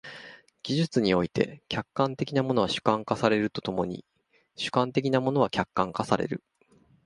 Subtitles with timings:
[0.63, 4.03] 技術において、客観的なものは主観化されると共に
[4.55, 6.43] 主観的なものは客観化される。